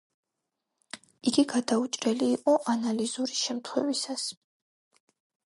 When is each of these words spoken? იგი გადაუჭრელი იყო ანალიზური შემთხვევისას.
იგი 1.31 1.43
გადაუჭრელი 1.51 2.31
იყო 2.39 2.57
ანალიზური 2.75 3.39
შემთხვევისას. 3.43 4.27